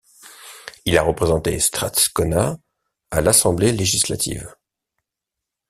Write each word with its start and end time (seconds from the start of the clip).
Il 0.85 0.97
a 0.97 1.03
représenté 1.03 1.59
Strathcona 1.59 2.57
à 3.11 3.21
l’assemblée 3.21 3.71
législative. 3.71 4.55